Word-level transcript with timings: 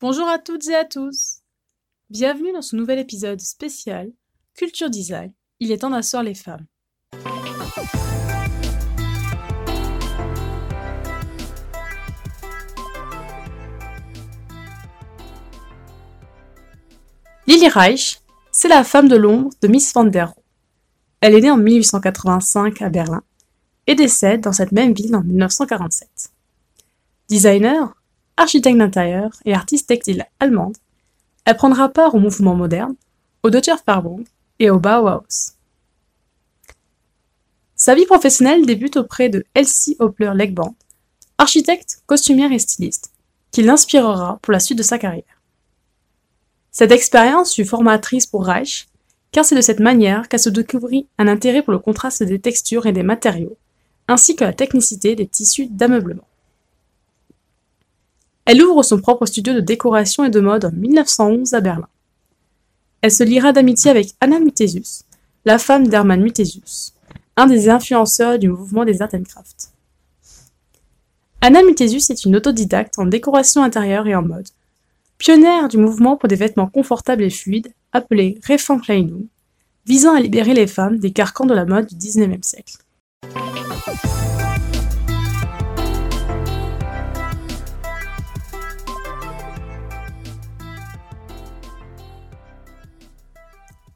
Bonjour 0.00 0.28
à 0.28 0.38
toutes 0.38 0.66
et 0.68 0.74
à 0.74 0.84
tous. 0.84 1.40
Bienvenue 2.10 2.52
dans 2.52 2.62
ce 2.62 2.76
nouvel 2.76 2.98
épisode 2.98 3.40
spécial 3.40 4.10
Culture 4.54 4.90
Design. 4.90 5.32
Il 5.60 5.72
est 5.72 5.78
temps 5.78 5.90
d'asseoir 5.90 6.22
les 6.22 6.34
femmes. 6.34 6.66
Lily 17.46 17.68
Reich, 17.68 18.23
c'est 18.64 18.68
la 18.68 18.82
femme 18.82 19.08
de 19.08 19.16
l'ombre 19.16 19.50
de 19.60 19.68
Miss 19.68 19.92
Van 19.92 20.04
der 20.04 20.28
Rohe. 20.28 20.42
Elle 21.20 21.34
est 21.34 21.42
née 21.42 21.50
en 21.50 21.58
1885 21.58 22.80
à 22.80 22.88
Berlin 22.88 23.22
et 23.86 23.94
décède 23.94 24.40
dans 24.40 24.54
cette 24.54 24.72
même 24.72 24.94
ville 24.94 25.14
en 25.14 25.22
1947. 25.22 26.08
Designer, 27.28 27.94
architecte 28.38 28.78
d'intérieur 28.78 29.32
et 29.44 29.52
artiste 29.52 29.88
textile 29.88 30.24
allemande, 30.40 30.78
elle 31.44 31.58
prendra 31.58 31.90
part 31.90 32.14
au 32.14 32.18
mouvement 32.18 32.54
moderne, 32.54 32.94
au 33.42 33.50
Deutscher 33.50 33.74
Farbung 33.84 34.24
et 34.58 34.70
au 34.70 34.80
Bauhaus. 34.80 35.52
Sa 37.76 37.94
vie 37.94 38.06
professionnelle 38.06 38.64
débute 38.64 38.96
auprès 38.96 39.28
de 39.28 39.44
Elsie 39.52 39.96
Hoppler-Legband, 39.98 40.74
architecte, 41.36 42.02
costumière 42.06 42.50
et 42.50 42.58
styliste, 42.58 43.12
qui 43.50 43.60
l'inspirera 43.62 44.38
pour 44.40 44.54
la 44.54 44.60
suite 44.60 44.78
de 44.78 44.82
sa 44.82 44.96
carrière. 44.96 45.33
Cette 46.74 46.90
expérience 46.90 47.54
fut 47.54 47.64
formatrice 47.64 48.26
pour 48.26 48.44
Reich, 48.44 48.88
car 49.30 49.44
c'est 49.44 49.54
de 49.54 49.60
cette 49.60 49.78
manière 49.78 50.28
qu'elle 50.28 50.40
se 50.40 50.50
découvrit 50.50 51.06
un 51.18 51.28
intérêt 51.28 51.62
pour 51.62 51.72
le 51.72 51.78
contraste 51.78 52.24
des 52.24 52.40
textures 52.40 52.86
et 52.86 52.92
des 52.92 53.04
matériaux, 53.04 53.56
ainsi 54.08 54.34
que 54.34 54.42
la 54.42 54.52
technicité 54.52 55.14
des 55.14 55.28
tissus 55.28 55.66
d'ameublement. 55.66 56.26
Elle 58.44 58.60
ouvre 58.60 58.82
son 58.82 59.00
propre 59.00 59.24
studio 59.24 59.54
de 59.54 59.60
décoration 59.60 60.24
et 60.24 60.30
de 60.30 60.40
mode 60.40 60.64
en 60.64 60.72
1911 60.72 61.54
à 61.54 61.60
Berlin. 61.60 61.88
Elle 63.02 63.12
se 63.12 63.22
liera 63.22 63.52
d'amitié 63.52 63.92
avec 63.92 64.08
Anna 64.20 64.40
Muthesius, 64.40 65.04
la 65.44 65.60
femme 65.60 65.86
d'Hermann 65.86 66.20
Muthesius, 66.20 66.92
un 67.36 67.46
des 67.46 67.68
influenceurs 67.68 68.40
du 68.40 68.48
mouvement 68.48 68.84
des 68.84 69.00
Art 69.00 69.14
and 69.14 69.22
Craft. 69.28 69.70
Anna 71.40 71.62
Muthesius 71.62 72.10
est 72.10 72.24
une 72.24 72.34
autodidacte 72.34 72.98
en 72.98 73.06
décoration 73.06 73.62
intérieure 73.62 74.08
et 74.08 74.16
en 74.16 74.22
mode, 74.22 74.48
Pionnière 75.18 75.68
du 75.68 75.78
mouvement 75.78 76.16
pour 76.16 76.28
des 76.28 76.36
vêtements 76.36 76.68
confortables 76.68 77.22
et 77.22 77.30
fluides, 77.30 77.72
appelé 77.92 78.40
Reformkleidung, 78.48 79.28
visant 79.86 80.14
à 80.14 80.20
libérer 80.20 80.54
les 80.54 80.66
femmes 80.66 80.98
des 80.98 81.12
carcans 81.12 81.46
de 81.46 81.54
la 81.54 81.64
mode 81.64 81.86
du 81.86 81.96
XIXe 81.96 82.46
siècle. 82.46 82.78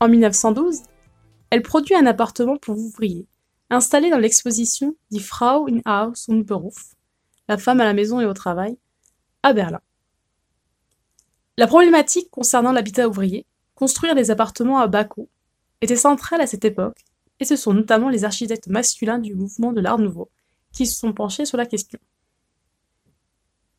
En 0.00 0.08
1912, 0.08 0.82
elle 1.50 1.62
produit 1.62 1.94
un 1.94 2.06
appartement 2.06 2.56
pour 2.56 2.76
ouvriers, 2.76 3.28
installé 3.70 4.10
dans 4.10 4.18
l'exposition 4.18 4.96
Die 5.10 5.20
Frau 5.20 5.68
in 5.68 5.80
Haus 5.86 6.28
und 6.28 6.42
Beruf, 6.42 6.94
la 7.48 7.58
femme 7.58 7.80
à 7.80 7.84
la 7.84 7.94
maison 7.94 8.20
et 8.20 8.26
au 8.26 8.32
travail, 8.32 8.78
à 9.42 9.52
Berlin. 9.52 9.80
La 11.58 11.66
problématique 11.66 12.30
concernant 12.30 12.72
l'habitat 12.72 13.08
ouvrier, 13.08 13.44
construire 13.74 14.14
des 14.14 14.30
appartements 14.30 14.78
à 14.78 14.86
bas 14.86 15.04
coût, 15.04 15.28
était 15.82 15.96
centrale 15.96 16.40
à 16.40 16.46
cette 16.46 16.64
époque, 16.64 16.98
et 17.40 17.44
ce 17.44 17.56
sont 17.56 17.74
notamment 17.74 18.08
les 18.08 18.24
architectes 18.24 18.68
masculins 18.68 19.18
du 19.18 19.34
mouvement 19.34 19.72
de 19.72 19.80
l'Art 19.80 19.98
nouveau 19.98 20.30
qui 20.72 20.86
se 20.86 20.98
sont 20.98 21.12
penchés 21.12 21.44
sur 21.44 21.58
la 21.58 21.66
question. 21.66 21.98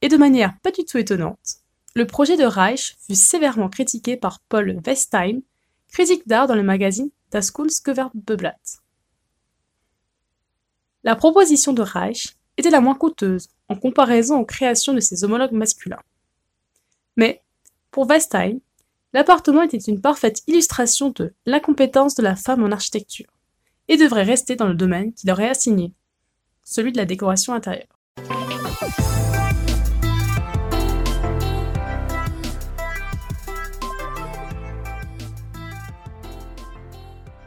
Et 0.00 0.08
de 0.08 0.16
manière 0.16 0.58
pas 0.60 0.70
du 0.70 0.84
tout 0.84 0.96
étonnante, 0.96 1.56
le 1.94 2.06
projet 2.06 2.36
de 2.36 2.44
Reich 2.44 2.96
fut 3.06 3.14
sévèrement 3.14 3.68
critiqué 3.68 4.16
par 4.16 4.40
Paul 4.40 4.80
Westein, 4.86 5.40
critique 5.88 6.26
d'art 6.26 6.46
dans 6.46 6.54
le 6.54 6.62
magazine 6.62 7.10
Das 7.30 7.50
Kunstgewerbeblatt. 7.50 8.78
La 11.04 11.16
proposition 11.16 11.72
de 11.72 11.82
Reich 11.82 12.36
était 12.56 12.70
la 12.70 12.80
moins 12.80 12.94
coûteuse 12.94 13.48
en 13.68 13.76
comparaison 13.76 14.38
aux 14.38 14.44
créations 14.44 14.94
de 14.94 15.00
ses 15.00 15.24
homologues 15.24 15.52
masculins. 15.52 16.02
Mais 17.16 17.42
pour 17.90 18.06
Westein, 18.06 18.58
l'appartement 19.12 19.62
était 19.62 19.78
une 19.78 20.00
parfaite 20.00 20.42
illustration 20.46 21.10
de 21.10 21.32
l'incompétence 21.46 22.14
de 22.14 22.22
la 22.22 22.36
femme 22.36 22.62
en 22.62 22.70
architecture, 22.70 23.30
et 23.88 23.96
devrait 23.96 24.24
rester 24.24 24.56
dans 24.56 24.68
le 24.68 24.74
domaine 24.74 25.12
qui 25.14 25.26
leur 25.26 25.40
est 25.40 25.48
assigné, 25.48 25.92
celui 26.64 26.92
de 26.92 26.98
la 26.98 27.06
décoration 27.06 27.54
intérieure. 27.54 27.86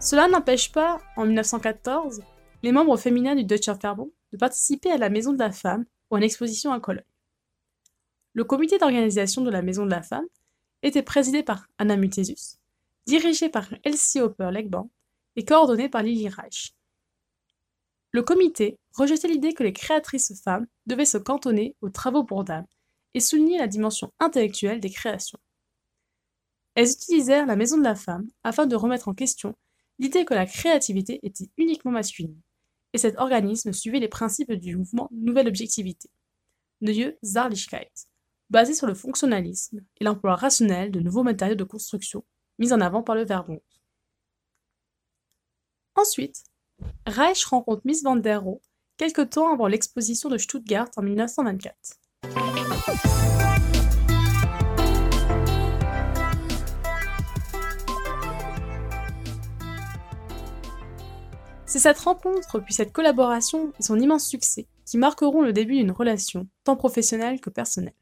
Cela 0.00 0.28
n'empêche 0.28 0.72
pas, 0.72 0.98
en 1.16 1.26
1914, 1.26 2.22
les 2.62 2.72
membres 2.72 2.96
féminins 2.96 3.34
du 3.34 3.44
Deutscher 3.44 3.74
Verband 3.80 4.08
de 4.32 4.38
participer 4.38 4.90
à 4.90 4.96
la 4.96 5.10
Maison 5.10 5.32
de 5.32 5.38
la 5.38 5.52
Femme 5.52 5.84
ou 6.10 6.14
à 6.14 6.18
une 6.18 6.24
exposition 6.24 6.72
à 6.72 6.80
Cologne. 6.80 7.04
Le 8.32 8.44
comité 8.44 8.78
d'organisation 8.78 9.42
de 9.42 9.50
la 9.50 9.60
Maison 9.60 9.84
de 9.84 9.90
la 9.90 10.02
Femme 10.02 10.26
était 10.82 11.02
présidé 11.02 11.42
par 11.42 11.66
Anna 11.78 11.96
Muthesius, 11.96 12.58
dirigé 13.06 13.48
par 13.48 13.68
Elsie 13.82 14.20
Hopper-Legband 14.20 14.88
et 15.34 15.44
coordonné 15.44 15.88
par 15.88 16.04
Lily 16.04 16.28
Reich. 16.28 16.74
Le 18.12 18.22
comité 18.22 18.78
rejetait 18.94 19.28
l'idée 19.28 19.52
que 19.52 19.64
les 19.64 19.72
créatrices 19.72 20.40
femmes 20.42 20.66
devaient 20.86 21.04
se 21.04 21.18
cantonner 21.18 21.74
aux 21.80 21.90
travaux 21.90 22.24
pour 22.24 22.44
dames 22.44 22.66
et 23.14 23.20
soulignait 23.20 23.58
la 23.58 23.66
dimension 23.66 24.12
intellectuelle 24.20 24.80
des 24.80 24.90
créations. 24.90 25.38
Elles 26.76 26.90
utilisèrent 26.90 27.46
la 27.46 27.56
Maison 27.56 27.78
de 27.78 27.84
la 27.84 27.96
Femme 27.96 28.28
afin 28.44 28.66
de 28.66 28.76
remettre 28.76 29.08
en 29.08 29.14
question 29.14 29.56
l'idée 29.98 30.24
que 30.24 30.34
la 30.34 30.46
créativité 30.46 31.18
était 31.24 31.50
uniquement 31.56 31.90
masculine, 31.90 32.40
et 32.92 32.98
cet 32.98 33.18
organisme 33.18 33.72
suivait 33.72 33.98
les 33.98 34.08
principes 34.08 34.52
du 34.52 34.76
mouvement 34.76 35.08
Nouvelle 35.12 35.48
Objectivité, 35.48 36.08
Neue 36.80 37.18
Zahrlichkeit, 37.22 37.90
basé 38.50 38.74
sur 38.74 38.86
le 38.86 38.94
fonctionnalisme 38.94 39.80
et 40.00 40.04
l'emploi 40.04 40.34
rationnel 40.34 40.90
de 40.90 41.00
nouveaux 41.00 41.22
matériaux 41.22 41.54
de 41.54 41.64
construction 41.64 42.24
mis 42.58 42.72
en 42.72 42.80
avant 42.80 43.02
par 43.02 43.14
le 43.14 43.24
Verbund. 43.24 43.60
Ensuite, 45.94 46.44
Reich 47.06 47.44
rencontre 47.44 47.82
Miss 47.84 48.02
van 48.02 48.16
der 48.16 48.42
Rohe 48.42 48.60
quelque 48.96 49.22
temps 49.22 49.52
avant 49.52 49.66
l'exposition 49.66 50.28
de 50.28 50.36
Stuttgart 50.36 50.90
en 50.96 51.02
1924. 51.02 51.74
C'est 61.64 61.78
cette 61.78 61.98
rencontre, 61.98 62.58
puis 62.58 62.74
cette 62.74 62.92
collaboration 62.92 63.72
et 63.78 63.82
son 63.82 63.98
immense 63.98 64.28
succès 64.28 64.66
qui 64.84 64.98
marqueront 64.98 65.40
le 65.40 65.52
début 65.52 65.76
d'une 65.76 65.92
relation, 65.92 66.48
tant 66.64 66.76
professionnelle 66.76 67.40
que 67.40 67.48
personnelle. 67.48 67.94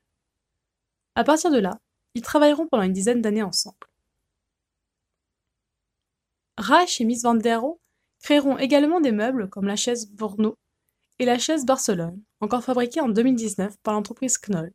À 1.18 1.24
partir 1.24 1.50
de 1.50 1.58
là, 1.58 1.80
ils 2.14 2.22
travailleront 2.22 2.68
pendant 2.68 2.84
une 2.84 2.92
dizaine 2.92 3.20
d'années 3.20 3.42
ensemble. 3.42 3.88
Reich 6.56 7.00
et 7.00 7.04
Miss 7.04 7.24
Van 7.24 7.34
der 7.34 7.60
Rohe 7.60 7.80
créeront 8.22 8.56
également 8.56 9.00
des 9.00 9.10
meubles 9.10 9.50
comme 9.50 9.66
la 9.66 9.74
chaise 9.74 10.12
Borno 10.12 10.56
et 11.18 11.24
la 11.24 11.36
chaise 11.36 11.66
Barcelone, 11.66 12.22
encore 12.38 12.62
fabriquée 12.62 13.00
en 13.00 13.08
2019 13.08 13.78
par 13.82 13.94
l'entreprise 13.94 14.38
Knoll. 14.38 14.72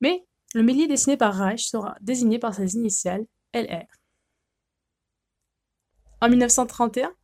Mais 0.00 0.24
le 0.54 0.62
mélier 0.62 0.86
dessiné 0.86 1.18
par 1.18 1.34
Reich 1.34 1.66
sera 1.66 1.96
désigné 2.00 2.38
par 2.38 2.54
ses 2.54 2.74
initiales 2.74 3.26
LR. 3.52 3.84
En 6.22 6.30
1931, 6.30 7.14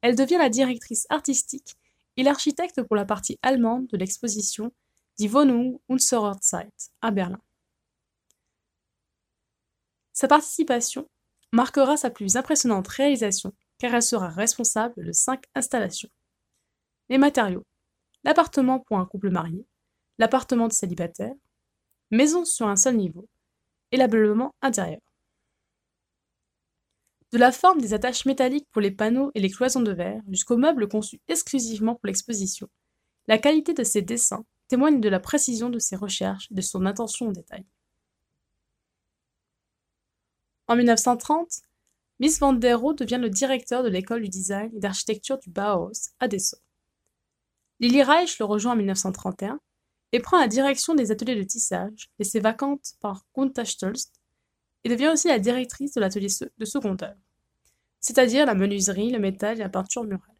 elle 0.00 0.16
devient 0.16 0.38
la 0.38 0.48
directrice 0.48 1.06
artistique 1.10 1.76
et 2.16 2.24
l'architecte 2.24 2.82
pour 2.82 2.96
la 2.96 3.04
partie 3.04 3.38
allemande 3.42 3.86
de 3.86 3.96
l'exposition 3.96 4.72
Die 5.20 5.28
Wohnung 5.28 5.78
unserer 5.88 6.34
Zeit 6.42 6.90
à 7.02 7.12
Berlin. 7.12 7.38
Sa 10.20 10.26
participation 10.26 11.08
marquera 11.52 11.96
sa 11.96 12.10
plus 12.10 12.34
impressionnante 12.34 12.88
réalisation 12.88 13.52
car 13.78 13.94
elle 13.94 14.02
sera 14.02 14.26
responsable 14.26 15.04
de 15.04 15.12
cinq 15.12 15.44
installations. 15.54 16.08
Les 17.08 17.18
matériaux. 17.18 17.62
L'appartement 18.24 18.80
pour 18.80 18.98
un 18.98 19.06
couple 19.06 19.30
marié, 19.30 19.64
l'appartement 20.18 20.66
de 20.66 20.72
célibataire, 20.72 21.36
maison 22.10 22.44
sur 22.44 22.66
un 22.66 22.74
seul 22.74 22.96
niveau 22.96 23.28
et 23.92 23.96
l'ameublement 23.96 24.56
intérieur. 24.60 24.98
De 27.30 27.38
la 27.38 27.52
forme 27.52 27.80
des 27.80 27.94
attaches 27.94 28.26
métalliques 28.26 28.68
pour 28.72 28.82
les 28.82 28.90
panneaux 28.90 29.30
et 29.36 29.40
les 29.40 29.50
cloisons 29.50 29.82
de 29.82 29.92
verre 29.92 30.22
jusqu'aux 30.26 30.56
meubles 30.56 30.88
conçus 30.88 31.20
exclusivement 31.28 31.94
pour 31.94 32.08
l'exposition, 32.08 32.68
la 33.28 33.38
qualité 33.38 33.72
de 33.72 33.84
ses 33.84 34.02
dessins 34.02 34.44
témoigne 34.66 35.00
de 35.00 35.08
la 35.08 35.20
précision 35.20 35.70
de 35.70 35.78
ses 35.78 35.94
recherches 35.94 36.48
et 36.50 36.54
de 36.54 36.60
son 36.60 36.86
attention 36.86 37.28
au 37.28 37.32
détail. 37.32 37.64
En 40.68 40.76
1930, 40.76 41.62
Miss 42.20 42.38
Van 42.40 42.52
der 42.52 42.76
Rohe 42.76 42.94
devient 42.94 43.18
le 43.18 43.30
directeur 43.30 43.82
de 43.82 43.88
l'école 43.88 44.20
du 44.20 44.28
design 44.28 44.70
et 44.76 44.80
d'architecture 44.80 45.38
du 45.38 45.48
Bauhaus 45.48 46.10
à 46.20 46.28
Dessau. 46.28 46.58
Lily 47.80 48.02
Reich 48.02 48.38
le 48.38 48.44
rejoint 48.44 48.72
en 48.72 48.76
1931 48.76 49.60
et 50.12 50.20
prend 50.20 50.38
la 50.38 50.46
direction 50.46 50.94
des 50.94 51.10
ateliers 51.10 51.36
de 51.36 51.42
tissage, 51.42 52.10
laissés 52.18 52.40
vacantes 52.40 52.94
par 53.00 53.24
Gunther 53.34 53.66
Stolz, 53.66 54.12
et 54.84 54.90
devient 54.90 55.08
aussi 55.08 55.28
la 55.28 55.38
directrice 55.38 55.94
de 55.94 56.00
l'atelier 56.00 56.28
de 56.58 56.64
second 56.66 56.96
œuvre, 57.00 57.20
c'est-à-dire 58.00 58.44
la 58.44 58.54
menuiserie, 58.54 59.10
le 59.10 59.18
métal 59.18 59.56
et 59.56 59.60
la 59.60 59.68
peinture 59.70 60.04
murale. 60.04 60.34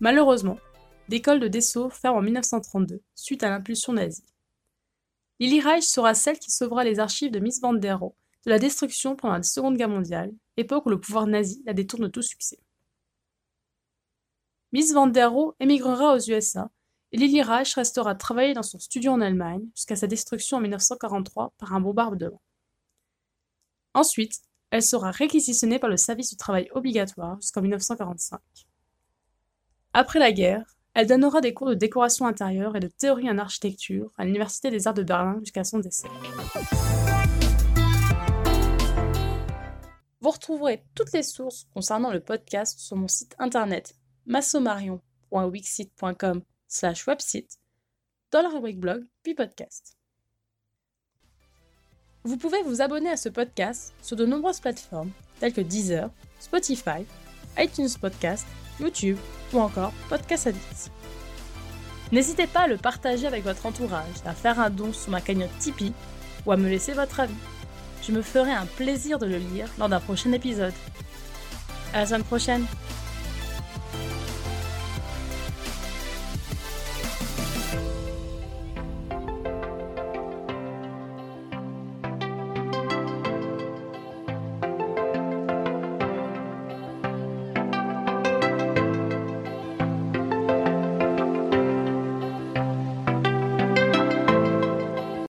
Malheureusement, 0.00 0.58
l'école 1.08 1.40
de 1.40 1.48
Dessau 1.48 1.90
ferme 1.90 2.16
en 2.16 2.22
1932 2.22 3.02
suite 3.14 3.42
à 3.42 3.50
l'impulsion 3.50 3.92
nazie. 3.92 4.24
Lily 5.40 5.60
Reich 5.60 5.84
sera 5.84 6.14
celle 6.14 6.38
qui 6.38 6.50
sauvera 6.50 6.84
les 6.84 7.00
archives 7.00 7.30
de 7.30 7.38
Miss 7.38 7.60
Van 7.60 7.74
der 7.74 7.98
Rohe 7.98 8.14
de 8.46 8.50
la 8.50 8.58
destruction 8.58 9.14
pendant 9.14 9.34
la 9.34 9.42
Seconde 9.42 9.76
Guerre 9.76 9.90
mondiale, 9.90 10.32
époque 10.56 10.86
où 10.86 10.88
le 10.88 10.98
pouvoir 10.98 11.26
nazi 11.26 11.62
la 11.66 11.74
détourne 11.74 12.04
de 12.04 12.08
tout 12.08 12.22
succès. 12.22 12.58
Miss 14.72 14.94
Van 14.94 15.06
der 15.06 15.30
Rohe 15.30 15.54
émigrera 15.60 16.14
aux 16.14 16.30
USA 16.30 16.70
et 17.12 17.18
Lily 17.18 17.42
Reich 17.42 17.74
restera 17.74 18.14
travailler 18.14 18.54
dans 18.54 18.62
son 18.62 18.78
studio 18.78 19.12
en 19.12 19.20
Allemagne 19.20 19.68
jusqu'à 19.74 19.96
sa 19.96 20.06
destruction 20.06 20.56
en 20.56 20.60
1943 20.60 21.52
par 21.58 21.74
un 21.74 21.80
bombardement. 21.80 22.40
Ensuite, 23.92 24.40
elle 24.70 24.82
sera 24.82 25.10
réquisitionnée 25.10 25.78
par 25.78 25.90
le 25.90 25.96
service 25.98 26.30
du 26.30 26.36
travail 26.36 26.68
obligatoire 26.72 27.38
jusqu'en 27.40 27.60
1945. 27.60 28.40
Après 29.92 30.20
la 30.20 30.30
guerre, 30.30 30.76
elle 30.94 31.08
donnera 31.08 31.40
des 31.40 31.52
cours 31.52 31.68
de 31.68 31.74
décoration 31.74 32.26
intérieure 32.26 32.76
et 32.76 32.80
de 32.80 32.86
théorie 32.86 33.28
en 33.28 33.38
architecture 33.38 34.12
à 34.18 34.24
l'Université 34.24 34.70
des 34.70 34.86
Arts 34.86 34.94
de 34.94 35.02
Berlin 35.02 35.40
jusqu'à 35.40 35.64
son 35.64 35.80
décès. 35.80 36.06
Vous 40.20 40.30
retrouverez 40.30 40.84
toutes 40.94 41.12
les 41.12 41.24
sources 41.24 41.66
concernant 41.74 42.12
le 42.12 42.20
podcast 42.20 42.78
sur 42.78 42.96
mon 42.96 43.08
site 43.08 43.34
internet 43.40 43.96
massomarion.wixit.com 44.26 46.42
slash 46.68 47.08
website 47.08 47.58
dans 48.30 48.42
la 48.42 48.50
rubrique 48.50 48.78
blog 48.78 49.04
puis 49.24 49.34
podcast. 49.34 49.96
Vous 52.22 52.36
pouvez 52.36 52.62
vous 52.62 52.80
abonner 52.80 53.10
à 53.10 53.16
ce 53.16 53.28
podcast 53.28 53.92
sur 54.02 54.16
de 54.16 54.24
nombreuses 54.24 54.60
plateformes 54.60 55.10
telles 55.40 55.52
que 55.52 55.62
Deezer, 55.62 56.10
Spotify, 56.38 57.04
iTunes 57.58 57.88
Podcast, 58.00 58.46
YouTube 58.80 59.18
ou 59.52 59.60
encore 59.60 59.92
Podcast 60.08 60.46
Addict. 60.46 60.90
N'hésitez 62.12 62.46
pas 62.46 62.60
à 62.60 62.66
le 62.66 62.76
partager 62.76 63.26
avec 63.26 63.44
votre 63.44 63.66
entourage, 63.66 64.16
à 64.24 64.32
faire 64.32 64.58
un 64.58 64.70
don 64.70 64.92
sur 64.92 65.10
ma 65.10 65.20
cagnotte 65.20 65.56
Tipeee 65.58 65.92
ou 66.44 66.52
à 66.52 66.56
me 66.56 66.68
laisser 66.68 66.92
votre 66.92 67.20
avis. 67.20 67.34
Je 68.02 68.12
me 68.12 68.22
ferai 68.22 68.52
un 68.52 68.66
plaisir 68.66 69.18
de 69.18 69.26
le 69.26 69.36
lire 69.36 69.68
lors 69.78 69.88
d'un 69.88 70.00
prochain 70.00 70.32
épisode. 70.32 70.72
À 71.92 72.00
la 72.00 72.06
semaine 72.06 72.24
prochaine! 72.24 72.66